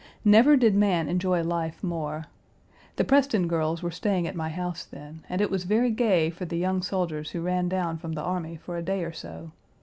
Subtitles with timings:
[0.25, 2.25] Never did man enjoy life more.
[2.95, 6.45] The Preston girls were staying at my house then, and it was very gay for
[6.45, 9.51] the young soldiers who ran down from the army for a day or so.